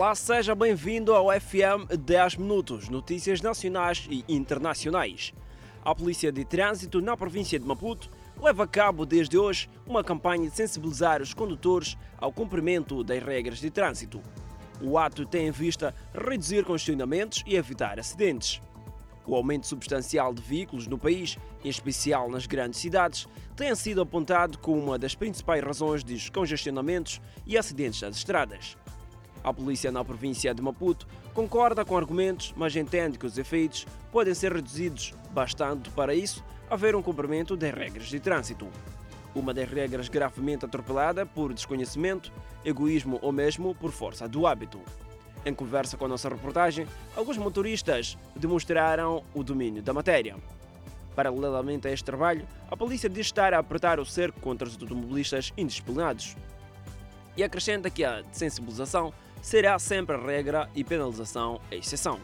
[0.00, 5.34] Olá, seja bem-vindo ao FM 10 Minutos, notícias nacionais e internacionais.
[5.84, 8.08] A Polícia de Trânsito na província de Maputo
[8.40, 13.58] leva a cabo desde hoje uma campanha de sensibilizar os condutores ao cumprimento das regras
[13.58, 14.22] de trânsito.
[14.80, 18.62] O ato tem em vista reduzir congestionamentos e evitar acidentes.
[19.26, 24.56] O aumento substancial de veículos no país, em especial nas grandes cidades, tem sido apontado
[24.56, 28.78] como uma das principais razões de congestionamentos e acidentes nas estradas.
[29.42, 34.34] A polícia na província de Maputo concorda com argumentos, mas entende que os efeitos podem
[34.34, 38.68] ser reduzidos bastante para isso haver um cumprimento das regras de trânsito.
[39.34, 42.32] Uma das regras gravemente atropelada por desconhecimento,
[42.64, 44.80] egoísmo ou mesmo por força do hábito.
[45.44, 50.36] Em conversa com a nossa reportagem, alguns motoristas demonstraram o domínio da matéria.
[51.16, 55.52] Paralelamente a este trabalho, a polícia diz estar a apertar o cerco contra os automobilistas
[55.56, 56.36] indisciplinados.
[57.36, 62.18] E acrescenta que a sensibilização será sempre regra e penalização a exceção.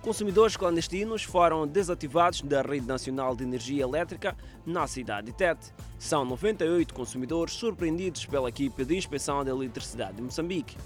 [0.00, 5.72] Consumidores clandestinos foram desativados da Rede Nacional de Energia Elétrica na cidade de Tete.
[5.98, 10.76] São 98 consumidores surpreendidos pela equipe de inspeção da eletricidade de Moçambique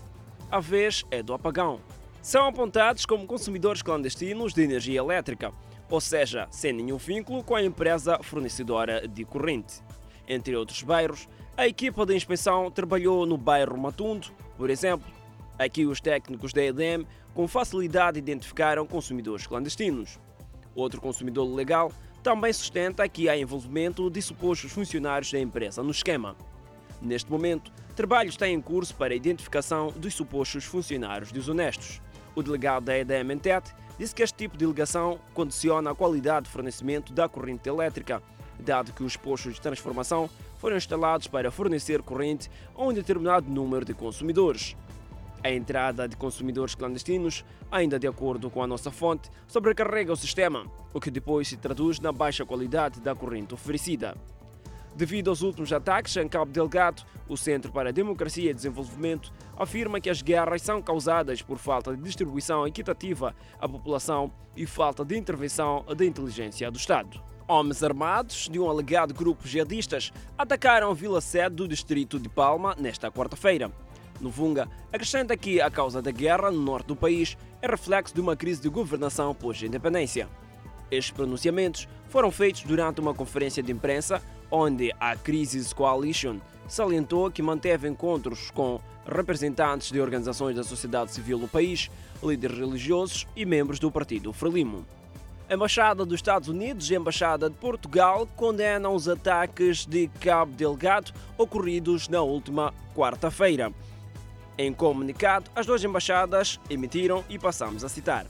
[0.51, 1.81] a vez é do apagão.
[2.23, 5.53] São apontados como consumidores clandestinos de energia elétrica,
[5.89, 9.81] ou seja, sem nenhum vínculo com a empresa fornecedora de corrente.
[10.29, 15.16] Entre outros bairros, a equipa de inspeção trabalhou no bairro Matundo, por exemplo.
[15.59, 20.19] Aqui os técnicos da EDM com facilidade identificaram consumidores clandestinos.
[20.75, 21.91] Outro consumidor legal
[22.23, 26.37] também sustenta que há envolvimento de supostos funcionários da empresa no esquema.
[27.01, 32.03] Neste momento, trabalho está em curso para a identificação dos supostos funcionários desonestos.
[32.35, 36.47] O delegado da EDM em Tete disse que este tipo de ligação condiciona a qualidade
[36.47, 38.23] de fornecimento da corrente elétrica,
[38.59, 43.85] dado que os postos de transformação foram instalados para fornecer corrente a um determinado número
[43.85, 44.77] de consumidores.
[45.47, 50.67] A entrada de consumidores clandestinos, ainda de acordo com a nossa fonte, sobrecarrega o sistema,
[50.93, 54.17] o que depois se traduz na baixa qualidade da corrente oferecida.
[54.97, 60.01] Devido aos últimos ataques em Cabo Delgado, o Centro para a Democracia e Desenvolvimento afirma
[60.01, 65.17] que as guerras são causadas por falta de distribuição equitativa à população e falta de
[65.17, 67.23] intervenção da inteligência do Estado.
[67.47, 72.75] Homens armados de um alegado grupo jihadistas atacaram a vila sede do distrito de Palma
[72.77, 73.71] nesta quarta-feira.
[74.21, 78.21] No Vunga, acrescenta que a causa da guerra no norte do país é reflexo de
[78.21, 80.29] uma crise de governação pós-independência.
[80.91, 86.39] Estes pronunciamentos foram feitos durante uma conferência de imprensa onde a Crisis Coalition
[86.69, 91.91] salientou que manteve encontros com representantes de organizações da sociedade civil no país,
[92.23, 94.85] líderes religiosos e membros do Partido Frelimo.
[95.49, 100.53] A Embaixada dos Estados Unidos e a Embaixada de Portugal condenam os ataques de Cabo
[100.53, 103.73] Delgado ocorridos na última quarta-feira.
[104.59, 108.27] Em comunicado, as duas embaixadas emitiram e passamos a citar.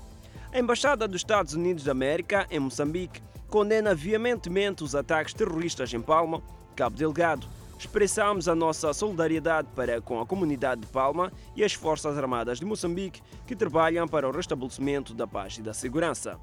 [0.53, 6.00] A Embaixada dos Estados Unidos da América, em Moçambique, condena veementemente os ataques terroristas em
[6.00, 6.42] Palma,
[6.75, 7.47] Cabo Delgado.
[7.78, 12.65] Expressamos a nossa solidariedade para com a comunidade de Palma e as Forças Armadas de
[12.65, 16.41] Moçambique que trabalham para o restabelecimento da paz e da segurança.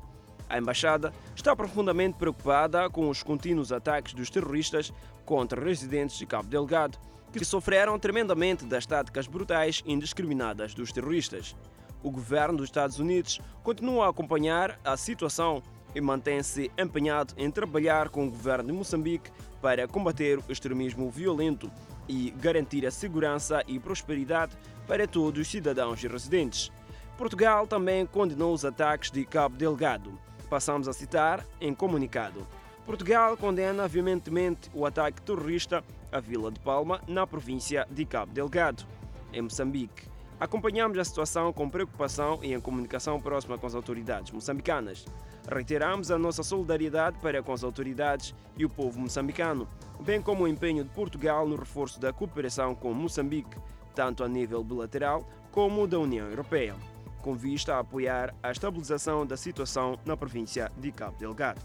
[0.48, 4.94] A embaixada está profundamente preocupada com os contínuos ataques dos terroristas
[5.26, 6.98] contra residentes de Cabo Delgado,
[7.40, 11.56] que sofreram tremendamente das táticas brutais e indiscriminadas dos terroristas.
[12.02, 15.64] O governo dos Estados Unidos continua a acompanhar a situação
[15.96, 21.72] e mantém-se empenhado em trabalhar com o governo de Moçambique para combater o extremismo violento
[22.08, 24.56] e garantir a segurança e prosperidade
[24.88, 26.72] para todos os cidadãos e residentes.
[27.18, 30.20] Portugal também condenou os ataques de Cabo Delgado.
[30.50, 32.46] Passamos a citar em comunicado.
[32.86, 38.84] Portugal condena veementemente o ataque terrorista à Vila de Palma, na província de Cabo Delgado,
[39.32, 40.08] em Moçambique.
[40.38, 45.06] Acompanhamos a situação com preocupação e em comunicação próxima com as autoridades moçambicanas.
[45.50, 49.66] Reiteramos a nossa solidariedade para com as autoridades e o povo moçambicano,
[50.02, 53.58] bem como o empenho de Portugal no reforço da cooperação com Moçambique,
[53.96, 56.76] tanto a nível bilateral como da União Europeia,
[57.22, 61.62] com vista a apoiar a estabilização da situação na província de Cabo Delgado.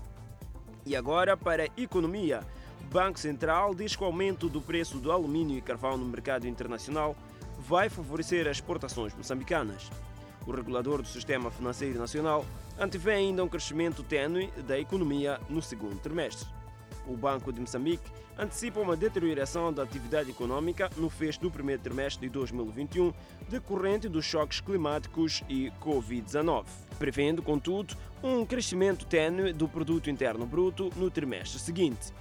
[0.88, 2.40] E agora para a economia.
[2.90, 7.14] Banco Central diz que o aumento do preço do alumínio e carvão no mercado internacional
[7.58, 9.90] vai favorecer as exportações moçambicanas.
[10.46, 12.42] O regulador do Sistema Financeiro Nacional
[12.80, 16.48] antevê ainda um crescimento tênue da economia no segundo trimestre.
[17.08, 22.28] O Banco de Moçambique antecipa uma deterioração da atividade econômica no fecho do primeiro trimestre
[22.28, 23.12] de 2021,
[23.48, 26.66] decorrente dos choques climáticos e Covid-19,
[26.98, 32.12] prevendo, contudo, um crescimento tênue do produto interno bruto no trimestre seguinte.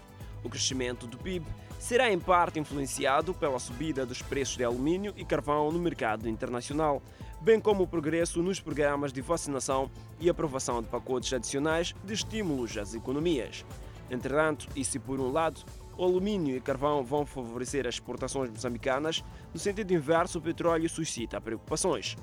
[0.44, 1.46] O crescimento do PIB
[1.80, 7.02] será em parte influenciado pela subida dos preços de alumínio e carvão no mercado internacional,
[7.42, 12.78] bem como o progresso nos programas de vacinação e aprovação de pacotes adicionais de estímulos
[12.78, 13.64] às economias.
[14.10, 15.62] Entretanto, e se por um lado
[15.98, 19.24] o alumínio e carvão vão favorecer as exportações moçambicanas,
[19.54, 22.16] no sentido inverso, o petróleo suscita preocupações.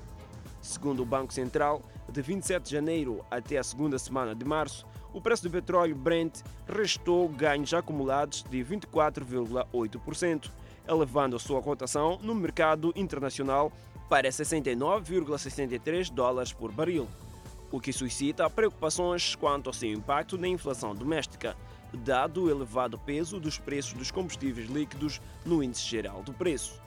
[0.61, 5.21] Segundo o Banco Central, de 27 de janeiro até a segunda semana de março, o
[5.21, 10.49] preço do petróleo Brent restou ganhos acumulados de 24,8%,
[10.87, 13.71] elevando a sua cotação no mercado internacional
[14.09, 17.07] para 69,63 dólares por barril,
[17.71, 21.55] o que suscita preocupações quanto ao seu impacto na inflação doméstica,
[21.93, 26.81] dado o elevado peso dos preços dos combustíveis líquidos no índice geral do preço.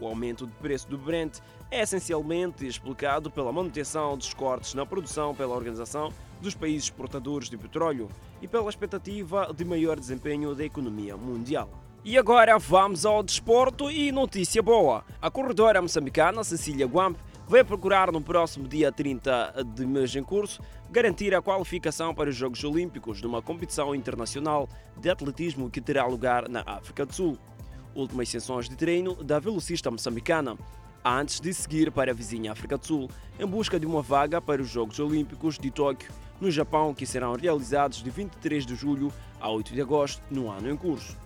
[0.00, 1.38] O aumento de preço do Brent
[1.70, 7.58] é essencialmente explicado pela manutenção dos cortes na produção pela Organização dos Países Exportadores de
[7.58, 8.08] Petróleo
[8.40, 11.68] e pela expectativa de maior desempenho da economia mundial.
[12.02, 15.04] E agora vamos ao desporto e notícia boa.
[15.20, 17.18] A corredora moçambicana Cecília Guamp
[17.50, 22.36] vai procurar no próximo dia 30 de mês em curso garantir a qualificação para os
[22.36, 27.36] Jogos Olímpicos numa competição internacional de atletismo que terá lugar na África do Sul.
[27.92, 30.56] Últimas sessões de treino da velocista moçambicana,
[31.04, 34.62] antes de seguir para a vizinha África do Sul em busca de uma vaga para
[34.62, 39.50] os Jogos Olímpicos de Tóquio, no Japão, que serão realizados de 23 de julho a
[39.50, 41.18] 8 de agosto, no ano em curso.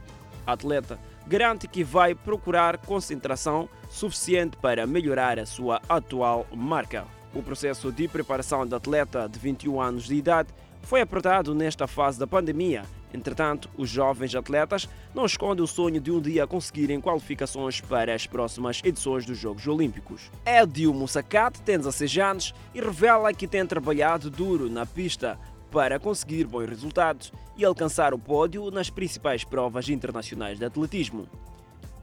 [0.47, 7.07] A atleta garante que vai procurar concentração suficiente para melhorar a sua atual marca.
[7.33, 10.49] O processo de preparação da atleta de 21 anos de idade
[10.83, 12.83] foi apertado nesta fase da pandemia.
[13.15, 18.27] Entretanto, os jovens atletas não escondem o sonho de um dia conseguirem qualificações para as
[18.27, 20.29] próximas edições dos Jogos Olímpicos.
[20.45, 25.39] Edio Mussacat tem 16 anos e revela que tem trabalhado duro na pista
[25.71, 31.29] para conseguir bons resultados e alcançar o pódio nas principais provas internacionais de atletismo.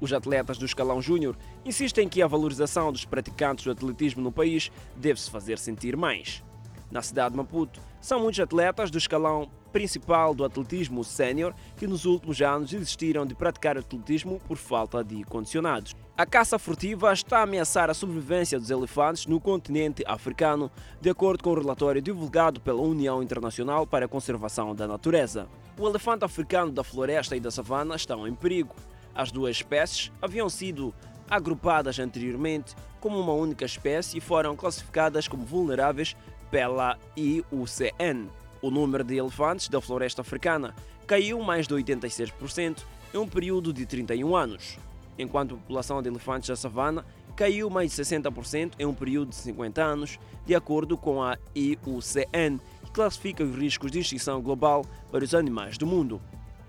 [0.01, 4.71] Os atletas do escalão júnior insistem que a valorização dos praticantes do atletismo no país
[4.95, 6.43] deve-se fazer sentir mais.
[6.89, 12.03] Na cidade de Maputo, são muitos atletas do escalão principal do atletismo sénior que nos
[12.03, 15.95] últimos anos desistiram de praticar atletismo por falta de condicionados.
[16.17, 20.69] A caça furtiva está a ameaçar a sobrevivência dos elefantes no continente africano,
[20.99, 25.47] de acordo com o relatório divulgado pela União Internacional para a Conservação da Natureza.
[25.79, 28.75] O elefante africano da floresta e da savana estão em perigo.
[29.13, 30.93] As duas espécies haviam sido
[31.29, 36.15] agrupadas anteriormente como uma única espécie e foram classificadas como vulneráveis
[36.49, 38.27] pela IUCN.
[38.61, 40.75] O número de elefantes da floresta africana
[41.07, 44.77] caiu mais de 86% em um período de 31 anos,
[45.17, 47.05] enquanto a população de elefantes da savana
[47.35, 52.59] caiu mais de 60% em um período de 50 anos, de acordo com a IUCN,
[52.85, 56.21] que classifica os riscos de extinção global para os animais do mundo.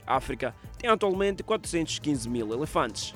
[0.07, 3.15] África tem atualmente 415 mil elefantes.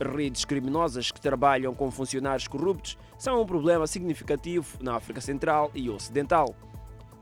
[0.00, 5.88] Redes criminosas que trabalham com funcionários corruptos são um problema significativo na África Central e
[5.88, 6.54] Ocidental.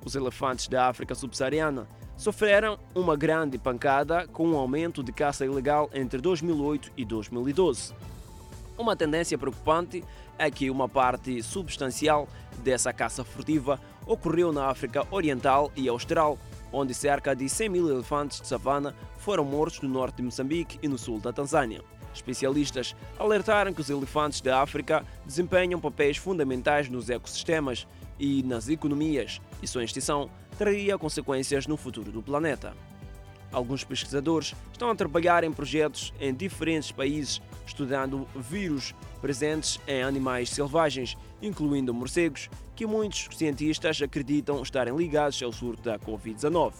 [0.04, 5.90] Os elefantes da África subsaariana sofreram uma grande pancada com um aumento de caça ilegal
[5.92, 7.94] entre 2008 e 2012.
[8.78, 10.02] Uma tendência preocupante
[10.38, 12.26] é que uma parte substancial
[12.64, 16.38] dessa caça furtiva ocorreu na África Oriental e Austral,
[16.72, 20.88] onde cerca de 100 mil elefantes de savana foram mortos no norte de Moçambique e
[20.88, 21.82] no sul da Tanzânia.
[22.14, 27.86] Especialistas alertaram que os elefantes da África desempenham papéis fundamentais nos ecossistemas
[28.18, 32.74] e nas economias, e sua extinção traria consequências no futuro do planeta.
[33.52, 40.50] Alguns pesquisadores estão a trabalhar em projetos em diferentes países, estudando vírus presentes em animais
[40.50, 46.74] selvagens, incluindo morcegos, que muitos cientistas acreditam estarem ligados ao surto da Covid-19.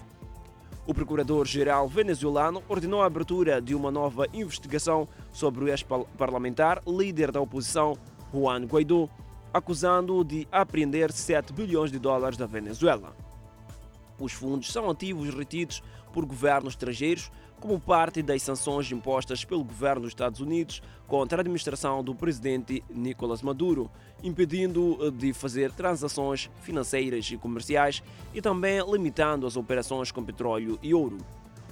[0.87, 7.40] O procurador-geral venezuelano ordenou a abertura de uma nova investigação sobre o ex-parlamentar, líder da
[7.40, 7.97] oposição,
[8.33, 9.09] Juan Guaidó,
[9.52, 13.14] acusando-o de apreender 7 bilhões de dólares da Venezuela.
[14.19, 20.02] Os fundos são ativos retidos por governos estrangeiros como parte das sanções impostas pelo governo
[20.02, 23.90] dos Estados Unidos contra a administração do presidente Nicolás Maduro,
[24.23, 28.02] impedindo eh, de fazer transações financeiras e comerciais
[28.33, 31.19] e também limitando as operações com petróleo e ouro.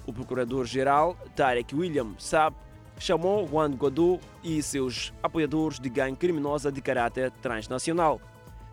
[0.07, 2.55] O procurador-geral Tarek William Saab
[2.99, 8.21] chamou Juan Guaidó e seus apoiadores de gangue criminosa de caráter transnacional.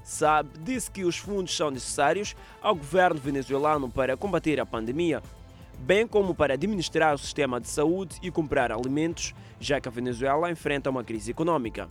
[0.04, 5.22] Saab disse que os fundos são necessários ao governo venezuelano para combater a pandemia,
[5.80, 10.52] bem como para administrar o sistema de saúde e comprar alimentos, já que a Venezuela
[10.52, 11.90] enfrenta uma crise econômica.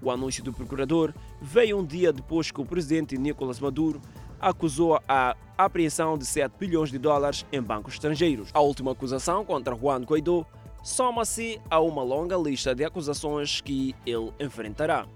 [0.00, 4.00] O anúncio do procurador veio um dia depois que o presidente Nicolás Maduro
[4.40, 8.50] acusou a apreensão de 7 bilhões de dólares em bancos estrangeiros.
[8.52, 10.44] A última acusação contra Juan Guaidó
[10.82, 15.06] soma-se a uma longa lista de acusações que ele enfrentará.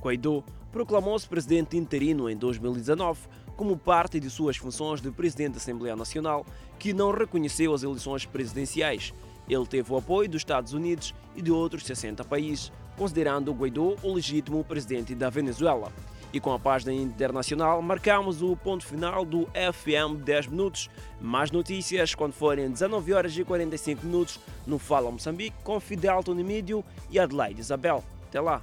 [0.00, 3.20] Guaidó proclamou-se presidente interino em 2019
[3.58, 6.46] como parte de suas funções de presidente da Assembleia Nacional,
[6.78, 9.12] que não reconheceu as eleições presidenciais.
[9.48, 14.14] Ele teve o apoio dos Estados Unidos e de outros 60 países, considerando Guaidó o
[14.14, 15.92] legítimo presidente da Venezuela.
[16.32, 20.88] E com a página internacional, marcamos o ponto final do FM 10 Minutos.
[21.20, 26.84] Mais notícias quando forem 19 horas e 45 minutos no Fala Moçambique com Fidel Tonimídio
[27.10, 28.04] e Adelaide Isabel.
[28.28, 28.62] Até lá!